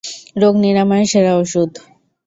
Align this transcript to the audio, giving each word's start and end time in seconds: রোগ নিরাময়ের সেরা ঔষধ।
রোগ 0.35 0.53
নিরাময়ের 0.63 1.07
সেরা 1.11 1.33
ঔষধ। 1.39 1.71